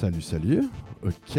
[0.00, 0.62] Salut, salut.
[1.04, 1.38] Ok.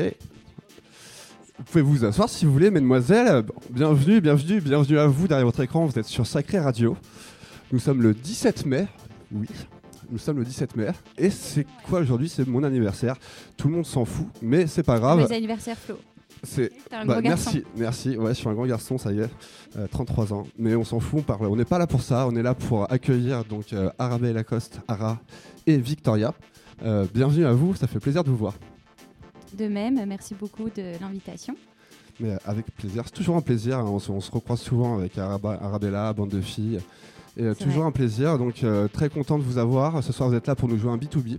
[1.58, 3.44] Vous pouvez vous asseoir si vous voulez, mesdemoiselles?
[3.72, 5.88] Bienvenue, bienvenue, bienvenue à vous derrière votre écran.
[5.88, 6.96] Vous êtes sur Sacré Radio.
[7.72, 8.86] Nous sommes le 17 mai.
[9.32, 9.48] Oui,
[10.12, 10.90] nous sommes le 17 mai.
[11.18, 12.30] Et c'est quoi aujourd'hui?
[12.30, 13.16] C'est mon anniversaire.
[13.58, 15.28] Tout le monde s'en fout, mais c'est pas grave.
[15.28, 15.98] Mes anniversaires, Flo.
[16.44, 17.50] C'est un bah, garçon.
[17.54, 18.16] merci, merci.
[18.16, 19.30] Ouais, je suis un grand garçon, ça y est,
[19.76, 20.46] Euh, 33 ans.
[20.60, 21.48] Mais on s'en fout, on parle.
[21.48, 22.28] On n'est pas là pour ça.
[22.28, 25.20] On est là pour accueillir donc euh, Arabelle Lacoste, Ara
[25.66, 26.36] et Victoria.
[26.84, 27.76] Euh, bienvenue à vous.
[27.76, 28.54] Ça fait plaisir de vous voir.
[29.58, 31.56] De même, merci beaucoup de l'invitation.
[32.20, 33.80] Mais avec plaisir, c'est toujours un plaisir.
[33.80, 33.86] hein.
[33.88, 36.80] On, se, on se recroise souvent avec Araba- Arabella, bande de filles.
[37.38, 37.88] Et euh, toujours vrai.
[37.88, 38.38] un plaisir.
[38.38, 40.04] Donc euh, très content de vous avoir.
[40.04, 41.38] Ce soir, vous êtes là pour nous jouer un B2B.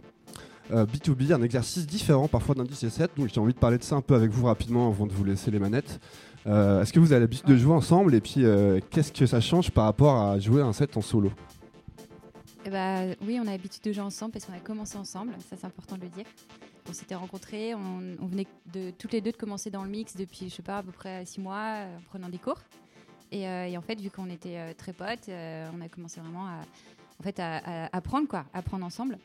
[0.72, 3.10] Euh, B2B, un exercice différent parfois d'un 10 et 7.
[3.16, 5.24] Donc j'ai envie de parler de ça un peu avec vous rapidement avant de vous
[5.24, 6.00] laisser les manettes.
[6.44, 8.14] Est-ce que vous avez l'habitude de jouer ensemble?
[8.16, 8.44] Et puis
[8.90, 11.30] qu'est-ce que ça change par rapport à jouer un set en solo?
[12.70, 15.66] Bah, oui, on a l'habitude de jouer ensemble parce qu'on a commencé ensemble, ça c'est
[15.66, 16.26] important de le dire.
[16.88, 20.48] On s'était rencontrés, on, venait de, toutes les deux de commencer dans le mix depuis,
[20.48, 22.60] je sais pas, à peu près six mois euh, en prenant des cours.
[23.32, 26.46] Et, euh, et en fait, vu qu'on était euh, très potes, on a commencé vraiment
[26.46, 26.60] à,
[27.18, 29.18] en fait, à, apprendre, quoi, apprendre ensemble.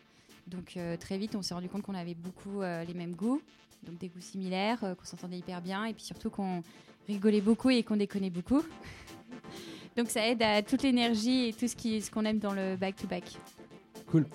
[0.48, 3.42] Donc très vite, on s'est rendu compte qu'on avait beaucoup les mêmes goûts,
[3.84, 6.64] donc des goûts similaires, qu'on s'entendait hyper bien, et puis surtout qu'on
[7.08, 8.64] rigolait beaucoup et qu'on déconnait beaucoup.
[9.98, 13.38] donc ça aide à toute l'énergie et tout ce qu'on aime dans le back-to-back.
[14.10, 14.26] Cool.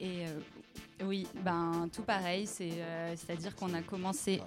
[0.00, 4.40] Et euh, oui, ben tout pareil, euh, à dire qu'on a commencé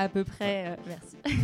[0.00, 1.16] à peu près, euh, merci,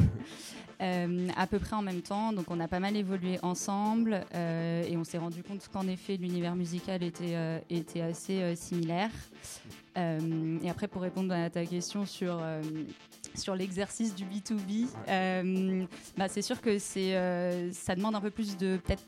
[0.82, 2.34] Euh, à peu près en même temps.
[2.34, 6.18] Donc on a pas mal évolué ensemble euh, et on s'est rendu compte qu'en effet
[6.18, 9.08] l'univers musical était était assez similaire.
[9.96, 12.42] Et après pour répondre à ta question sur
[13.36, 15.84] sur l'exercice du B2B, euh,
[16.16, 19.02] bah, c'est sûr que c'est euh, ça demande un peu plus de peut-être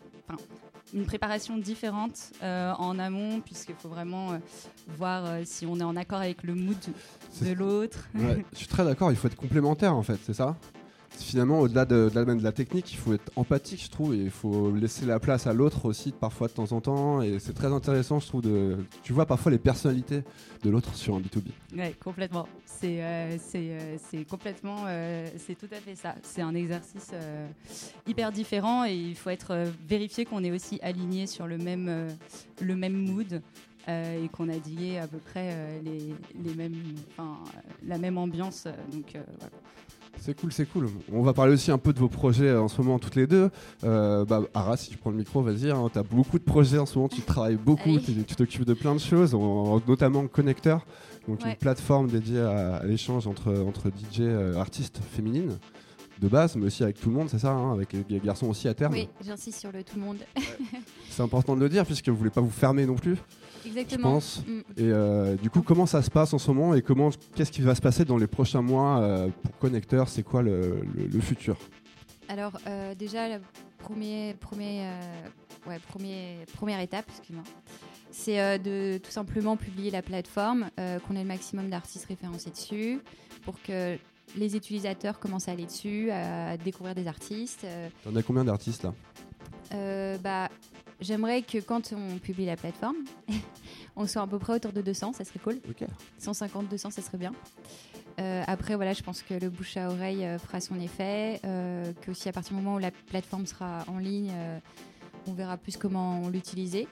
[0.95, 4.39] une préparation différente euh, en amont puisqu'il faut vraiment euh,
[4.97, 6.77] voir euh, si on est en accord avec le mood
[7.43, 8.09] de l'autre.
[8.15, 10.57] Ouais, je suis très d'accord, il faut être complémentaire en fait, c'est ça?
[11.21, 15.07] Finalement, au-delà de, la, technique, il faut être empathique, je trouve, et il faut laisser
[15.07, 17.23] la place à l'autre aussi, parfois de temps en temps.
[17.23, 18.77] Et c'est très intéressant, je trouve, de.
[19.03, 20.23] Tu vois parfois les personnalités
[20.63, 21.51] de l'autre sur un B2B.
[21.77, 22.49] Ouais, complètement.
[22.65, 26.15] C'est euh, euh, complètement, euh, c'est tout à fait ça.
[26.23, 27.11] C'est un exercice
[28.07, 32.09] hyper différent et il faut être vérifié qu'on est aussi aligné sur le même
[32.61, 33.43] le même mood.
[33.89, 36.15] et qu'on a dit à peu près les,
[36.45, 36.77] les mêmes,
[37.83, 38.69] la même ambiance.
[38.93, 39.53] donc voilà.
[40.21, 40.89] C'est cool, c'est cool.
[41.13, 43.27] On va parler aussi un peu de vos projets euh, en ce moment, toutes les
[43.27, 43.51] deux.
[43.85, 45.71] Euh, bah, Ara, si tu prends le micro, vas-y.
[45.71, 48.01] Hein, tu as beaucoup de projets en ce moment, tu travailles beaucoup, Allez.
[48.27, 50.85] tu t'occupes de plein de choses, en- notamment Connecteur,
[51.27, 55.57] donc une plateforme dédiée à, à l'échange entre, entre DJ euh, artistes féminines
[56.21, 58.67] de base, mais aussi avec tout le monde, c'est ça, hein, avec les garçons aussi
[58.67, 58.93] à terme.
[58.93, 60.19] Oui, j'insiste sur le tout le monde.
[61.11, 63.17] C'est important de le dire puisque vous voulez pas vous fermer non plus,
[63.65, 64.13] je Exactement.
[64.15, 64.43] pense.
[64.47, 64.59] Mm.
[64.77, 67.63] Et euh, du coup, comment ça se passe en ce moment et comment, qu'est-ce qui
[67.63, 70.09] va se passer dans les prochains mois euh, pour Connecteur?
[70.09, 71.57] C'est quoi le, le- le futur?
[72.29, 73.39] Alors euh, déjà, la
[73.79, 74.83] premier, premier,
[75.67, 77.45] ouais, premier, première étape, excuse-moi,
[78.11, 83.01] c'est de tout simplement publier la plateforme, qu'on ait le maximum d'artistes référencés dessus,
[83.45, 83.97] pour que
[84.37, 87.67] les utilisateurs commencent à aller dessus, à découvrir des artistes.
[88.05, 88.93] T'en as combien d'artistes là?
[90.23, 90.49] Bah,
[91.01, 92.97] J'aimerais que quand on publie la plateforme,
[93.97, 95.61] on soit à peu près autour de 200, ça serait cool.
[95.69, 95.87] Ok.
[96.19, 97.33] 150, 200, ça serait bien.
[98.21, 101.41] Euh, après, voilà, je pense que le bouche à oreille euh, fera son effet.
[101.45, 104.59] Euh, que aussi à partir du moment où la plateforme sera en ligne, euh,
[105.29, 106.89] on verra plus comment l'utiliser.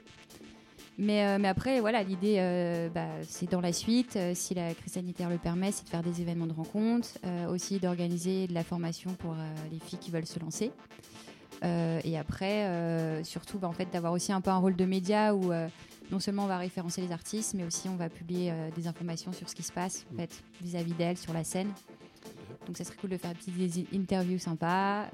[0.97, 5.37] Mais, mais après, voilà, l'idée, bah, c'est dans la suite, si la crise sanitaire le
[5.37, 9.35] permet, c'est de faire des événements de rencontres, euh, aussi d'organiser de la formation pour
[9.71, 10.71] les filles qui veulent se lancer.
[11.63, 14.85] Euh, et après, euh, surtout, bah, en fait, d'avoir aussi un peu un rôle de
[14.85, 15.67] média où euh,
[16.11, 19.49] non seulement on va référencer les artistes, mais aussi on va publier des informations sur
[19.49, 21.69] ce qui se passe en fait, vis-à-vis d'elles sur la scène.
[22.65, 25.05] Donc ça serait cool de faire des petites interviews sympas.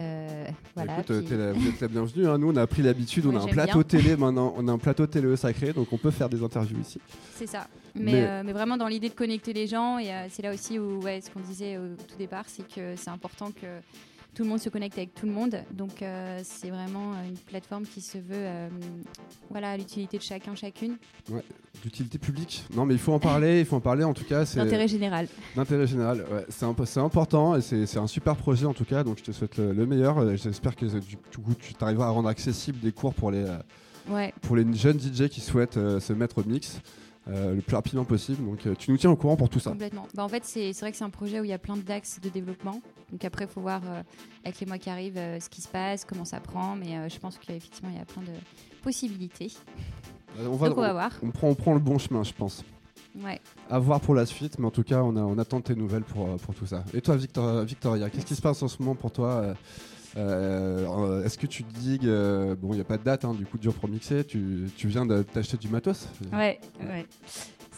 [0.00, 1.00] Euh, voilà.
[1.00, 2.26] Écoute, puis- t'es la- vous êtes la bienvenue.
[2.26, 2.38] hein.
[2.38, 3.26] Nous, on a pris l'habitude.
[3.26, 3.82] On a un plateau bien.
[4.00, 4.54] télé maintenant.
[4.56, 6.98] On a un plateau télé sacré, donc on peut faire des interviews ici.
[7.34, 7.66] C'est ça.
[7.94, 9.98] Mais, Mais- mais vraiment dans l'idée de connecter les gens.
[9.98, 13.10] Et c'est là aussi où ouais, ce qu'on disait au tout départ, c'est que c'est
[13.10, 13.66] important que
[14.34, 15.56] tout le monde se connecte avec tout le monde.
[15.72, 18.68] Donc euh, c'est vraiment euh, une plateforme qui se veut euh,
[19.50, 20.96] voilà, à l'utilité de chacun, chacune,
[21.82, 22.64] D'utilité publique.
[22.74, 23.60] Non, mais il faut en parler.
[23.60, 24.04] Il faut en parler.
[24.04, 25.28] En tout cas, c'est d'intérêt général.
[25.56, 26.24] d'intérêt général.
[26.30, 29.02] Ouais, c'est imp- c'est important et c'est c'est un super projet en tout cas.
[29.04, 30.36] Donc je te souhaite le, le meilleur.
[30.36, 33.44] J'espère que du coup, tu arriveras à rendre accessible des cours pour les
[34.08, 36.80] Ouais, pour les jeunes DJ qui souhaitent euh, se mettre au mix
[37.28, 38.44] euh, le plus rapidement possible.
[38.44, 39.70] Donc euh, tu nous tiens au courant pour tout ça.
[39.70, 40.06] complètement.
[40.14, 42.18] Bah, en fait, c'est vrai que c'est un projet où il y a plein d'axes
[42.20, 42.80] de développement.
[43.12, 44.02] Donc après, il faut voir euh,
[44.44, 46.76] avec les mois qui arrivent ce qui se passe, comment ça prend.
[46.76, 48.32] Mais je pense qu'effectivement, il y a plein de
[48.82, 49.52] possibilités.
[50.38, 51.12] On va, Donc on va voir.
[51.22, 52.64] on prend, on prend le bon chemin, je pense.
[53.22, 53.40] Ouais.
[53.68, 56.04] À voir pour la suite, mais en tout cas, on, a, on attend tes nouvelles
[56.04, 56.84] pour, pour tout ça.
[56.94, 59.54] Et toi, Victoria, Victoria qu'est-ce qui se passe en ce moment pour toi
[60.16, 63.46] euh, Est-ce que tu digues euh, Bon, il n'y a pas de date, hein, du
[63.46, 64.24] coup, dur pour mixer.
[64.24, 67.06] Tu, tu viens de t'acheter du matos Ouais, ouais.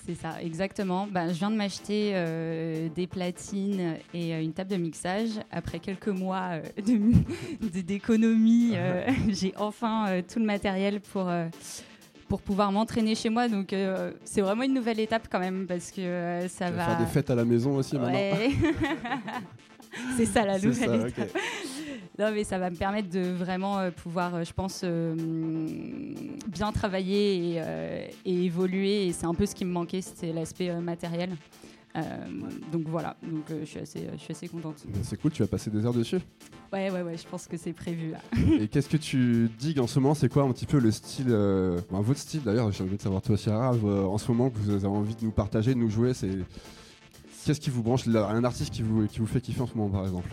[0.05, 1.07] C'est ça, exactement.
[1.07, 5.31] Ben, je viens de m'acheter euh, des platines et euh, une table de mixage.
[5.53, 6.59] Après quelques mois
[7.73, 8.75] d'économie,
[9.29, 11.31] j'ai enfin tout le matériel pour,
[12.33, 13.47] pour pouvoir m'entraîner chez moi.
[13.47, 16.87] Donc euh, c'est vraiment une nouvelle étape quand même parce que euh, ça va...
[16.87, 18.53] faire des fêtes à la maison aussi maintenant Ouais.
[20.17, 21.39] c'est ça la nouvelle ça, étape.
[22.19, 25.15] Non, mais ça va me permettre de vraiment euh, pouvoir, euh, je pense, euh,
[26.47, 29.07] bien travailler et, euh, et évoluer.
[29.07, 31.31] Et c'est un peu ce qui me manquait, c'était l'aspect euh, matériel.
[32.73, 34.83] Donc voilà, donc je suis assez, je suis assez contente.
[35.03, 36.21] C'est cool, tu vas passer des heures dessus.
[36.73, 38.21] Ouais, ouais, ouais, je pense que c'est prévu là.
[38.59, 40.15] Et qu'est-ce que tu digues en ce moment?
[40.15, 41.29] C'est quoi un petit peu le style,
[41.91, 44.87] votre style d'ailleurs J'ai envie de savoir toi, Ciara, en ce moment que vous avez
[44.87, 46.15] envie de nous partager, de nous jouer.
[46.15, 46.31] C'est
[47.45, 49.75] qu'est-ce qui vous branche là, Un artiste qui vous qui vous fait kiffer en ce
[49.75, 50.31] moment, par exemple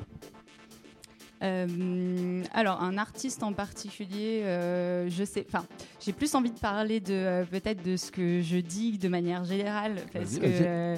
[1.42, 5.66] Euh, alors, un artiste en particulier, euh, je sais, enfin,
[6.02, 9.46] j'ai plus envie de parler de euh, peut-être de ce que je dis de manière
[9.46, 10.96] générale, parce que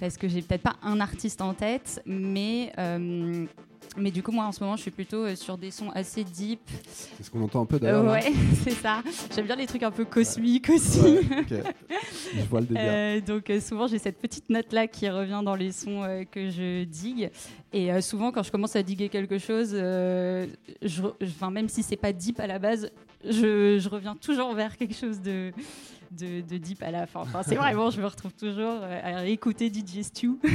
[0.00, 2.72] parce que j'ai peut-être pas un artiste en tête, mais
[3.98, 6.24] mais du coup, moi, en ce moment, je suis plutôt euh, sur des sons assez
[6.24, 6.60] deep.
[7.16, 8.04] C'est ce qu'on entend un peu d'ailleurs.
[8.04, 8.32] ouais,
[8.64, 9.02] c'est ça.
[9.34, 11.00] J'aime bien les trucs un peu cosmiques aussi.
[11.00, 11.62] Ouais.
[12.34, 12.82] Je vois le délire.
[12.84, 16.24] Euh, donc euh, souvent j'ai cette petite note là qui revient dans les sons euh,
[16.24, 17.30] que je digue
[17.72, 22.40] et souvent quand je commence à diguer quelque chose, je même si c'est pas deep
[22.40, 22.90] à la base,
[23.24, 25.52] je, je reviens toujours vers quelque chose de,
[26.10, 27.20] de, de deep à la fin.
[27.20, 30.38] Enfin, c'est vraiment, je me retrouve toujours euh, à réécouter DJ Stew.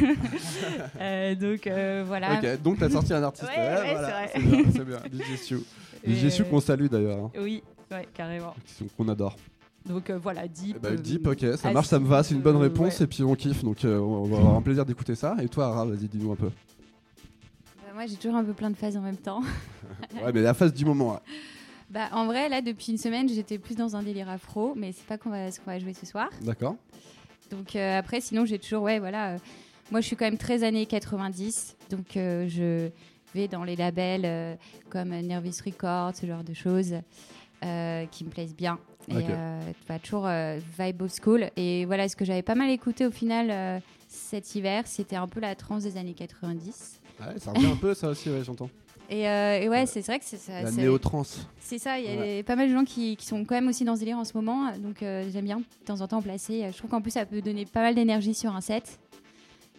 [0.99, 2.41] Euh, donc euh, voilà.
[2.57, 3.47] Donc t'as sorti un artiste.
[3.49, 4.99] Ouais, ouais, voilà, c'est bien, c'est bien.
[5.11, 5.57] DJ Stu.
[6.07, 8.53] DJ Stu euh, qu'on salue d'ailleurs, hein, Oui, ouais, carrément.
[8.97, 9.35] qu'on adore.
[9.85, 10.77] Donc euh, voilà, deep.
[10.85, 13.05] Euh, deep, ok, ça marche, ça me va, c'est une bonne euh, réponse ouais.
[13.05, 15.35] et puis on kiffe, donc euh, on va avoir un plaisir d'écouter ça.
[15.41, 16.47] Et toi, Ara, vas-y, dis-nous un peu.
[16.47, 19.41] Bah, moi, j'ai toujours un peu plein de phases en même temps.
[20.23, 21.13] Ouais, mais la phase du moment.
[21.13, 21.21] là.
[21.93, 25.05] Bah, en vrai, là, depuis une semaine, j'étais plus dans un délire afro, mais c'est
[25.05, 26.27] pas qu'on va, ce qu'on va jouer ce soir.
[26.41, 26.75] D'accord
[27.51, 29.33] Donc euh, après, sinon, j'ai toujours, ouais, voilà.
[29.33, 29.37] euh,
[29.91, 32.89] moi, je suis quand même très années 90, donc euh, je
[33.35, 34.55] vais dans les labels euh,
[34.89, 36.95] comme Nervous Records, ce genre de choses
[37.63, 38.79] euh, qui me plaisent bien.
[39.09, 39.23] Et Ok.
[39.29, 41.51] euh, bah, toujours euh, vibe old school.
[41.57, 45.27] Et voilà, ce que j'avais pas mal écouté au final euh, cet hiver, c'était un
[45.27, 46.99] peu la trance des années 90.
[47.19, 48.69] Ouais, ça revient un peu, ça aussi, ouais, j'entends.
[49.09, 50.61] Et, euh, et ouais, c'est vrai que c'est ça.
[50.61, 51.47] La néo-trance.
[51.59, 52.43] C'est ça, il y a Ouais.
[52.43, 54.33] pas mal de gens qui, qui sont quand même aussi dans ce délire en ce
[54.35, 56.65] moment, donc euh, j'aime bien de temps en temps placer.
[56.71, 58.99] Je trouve qu'en plus ça peut donner pas mal d'énergie sur un set.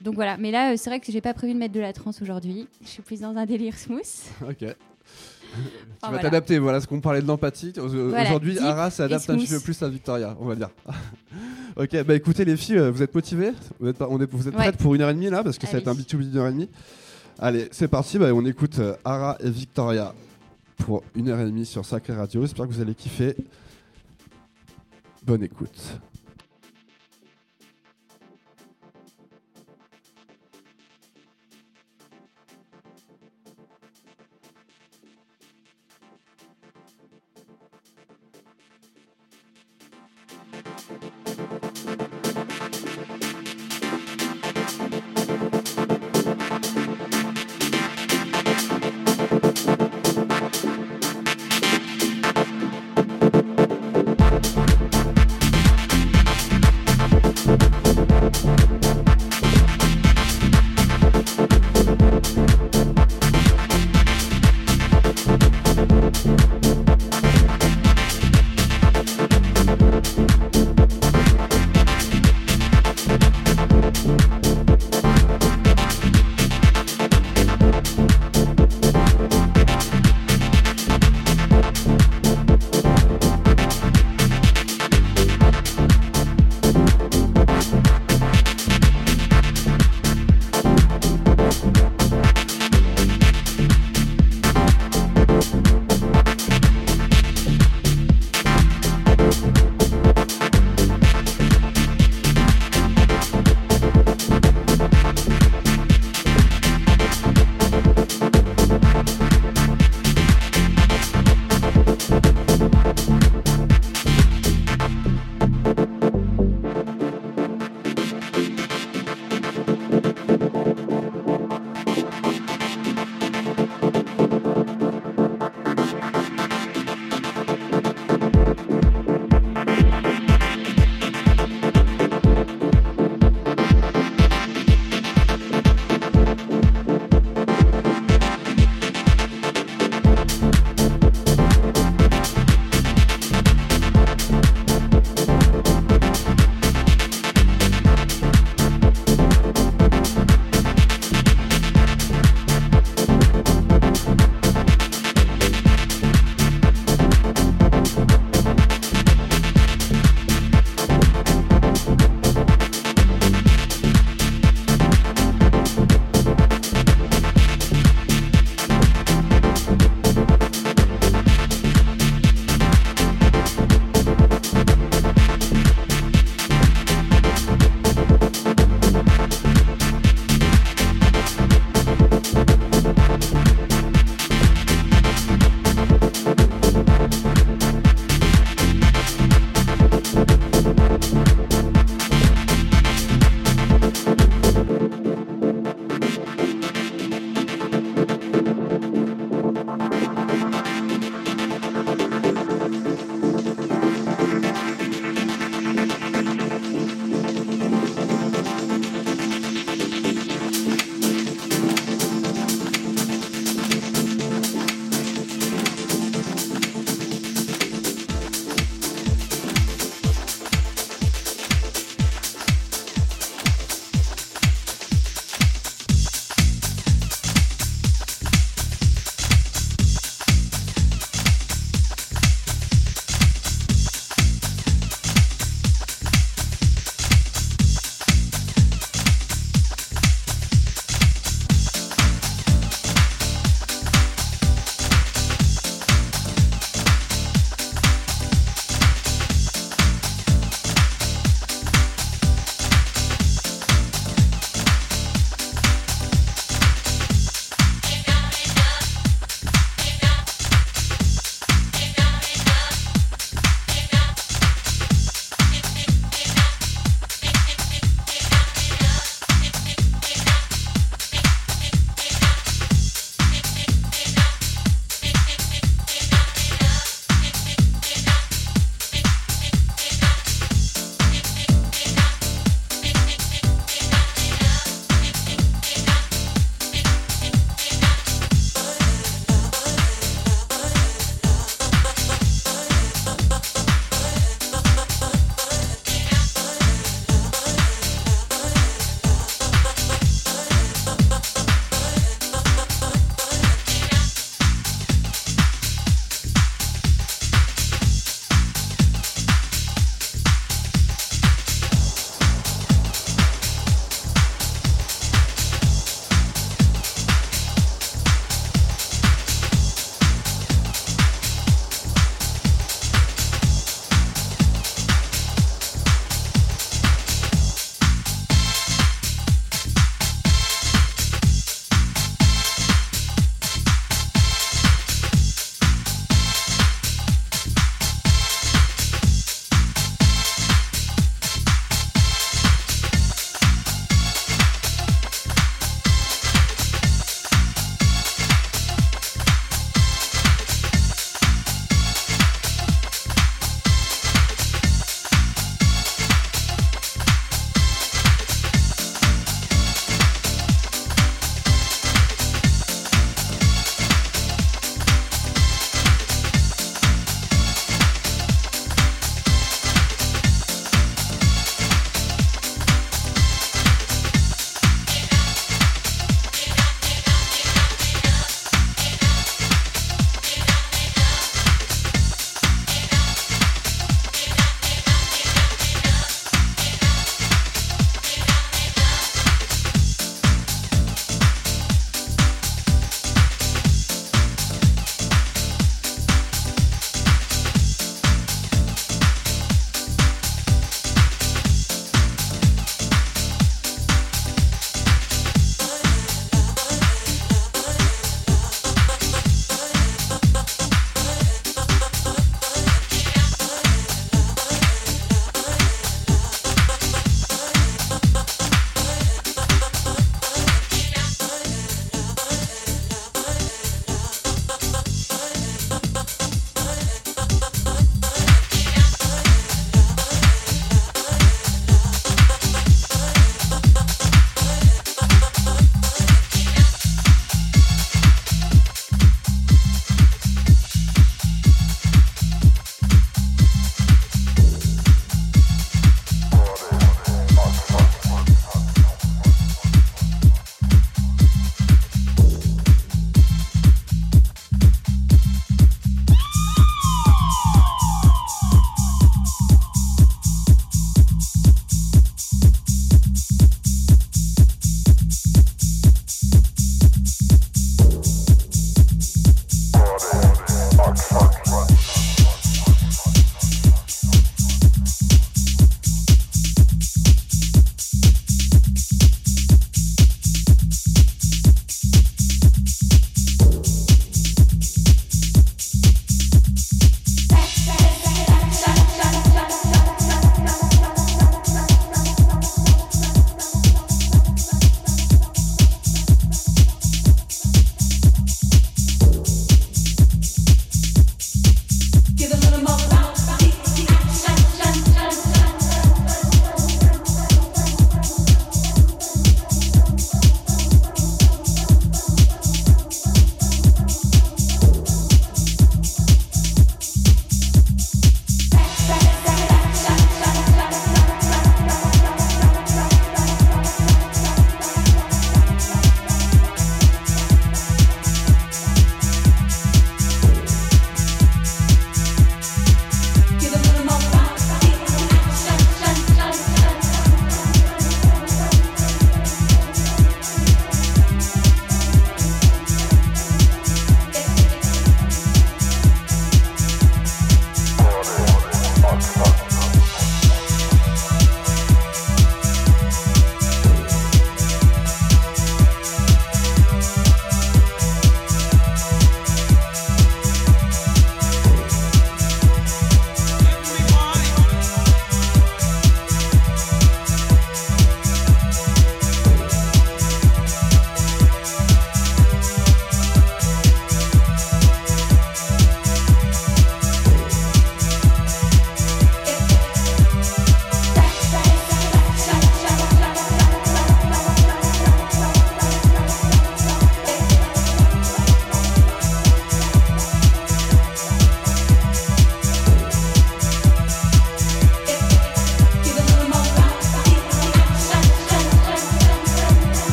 [0.00, 1.92] Donc voilà, mais là euh, c'est vrai que j'ai pas prévu de mettre de la
[1.92, 2.66] trance aujourd'hui.
[2.82, 4.02] Je suis plus dans un délire smooth.
[4.48, 4.56] Ok.
[5.54, 5.58] tu
[6.00, 6.18] vas voilà.
[6.22, 7.72] t'adapter, voilà ce qu'on parlait de l'empathie.
[7.76, 10.70] Voilà, Aujourd'hui, Ara s'adapte un petit peu plus à Victoria, on va dire.
[11.76, 13.52] ok, bah écoutez les filles, euh, vous êtes motivées?
[13.78, 14.60] Vous êtes, pas- on est, vous êtes Ouais.
[14.62, 15.44] prêtes pour une heure et demie là?
[15.44, 16.02] Parce que ça va être un Allez.
[16.02, 16.68] B2B d'une heure et demie.
[17.38, 20.14] Allez, c'est parti, bah, on écoute euh, Ara et Victoria
[20.76, 22.42] pour une heure et demie sur Sacré Radio.
[22.42, 23.36] J'espère que vous allez kiffer.
[25.24, 26.00] Bonne écoute.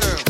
[0.00, 0.29] girl.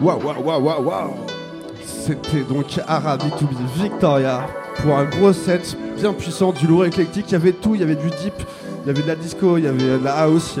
[0.00, 1.10] Waouh, waouh, waouh, waouh, waouh
[1.84, 4.46] C'était donc Arabi to be Victoria
[4.82, 7.26] pour un gros set bien puissant, du lourd éclectique.
[7.28, 8.34] Il y avait tout, il y avait du deep,
[8.84, 10.58] il y avait de la disco, il y avait de la house,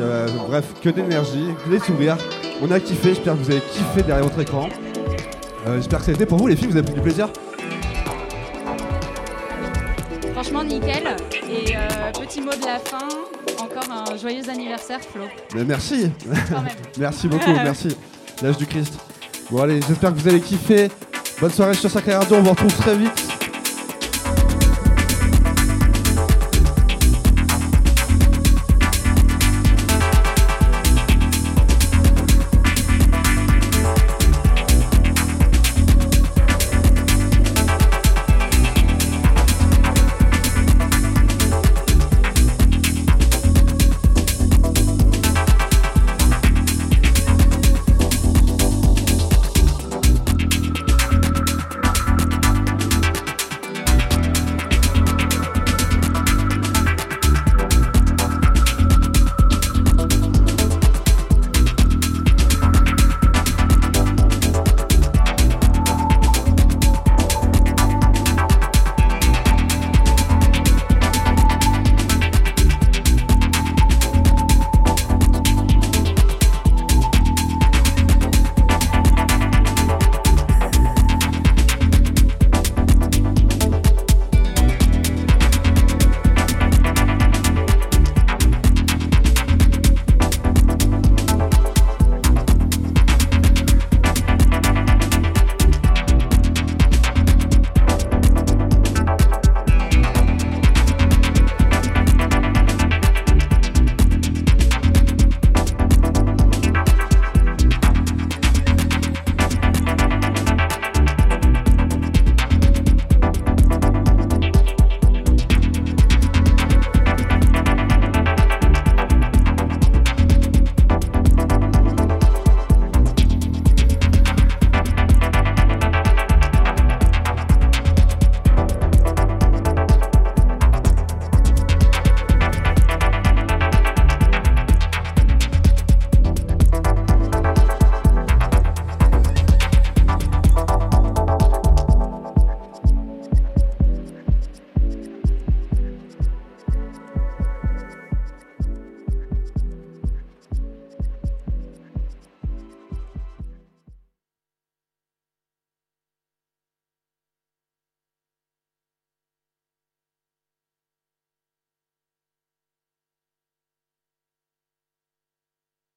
[0.48, 2.18] bref, que d'énergie, des sourires.
[2.62, 4.68] On a kiffé, j'espère que vous avez kiffé derrière votre écran.
[5.66, 7.28] Euh, j'espère que ça a été pour vous les filles, vous avez pris du plaisir
[10.32, 11.16] Franchement nickel.
[11.48, 13.08] Et euh, petit mot de la fin,
[13.62, 15.24] encore un joyeux anniversaire Flo.
[15.54, 16.10] Mais merci.
[16.98, 17.96] merci beaucoup, merci.
[18.42, 18.98] L'âge du Christ.
[19.50, 20.88] Bon allez, j'espère que vous allez kiffer.
[21.40, 23.39] Bonne soirée sur Sacré Radio, on vous retrouve très vite.